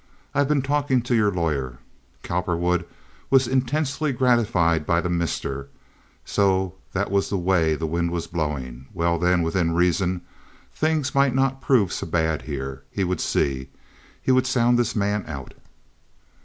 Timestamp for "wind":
7.85-8.09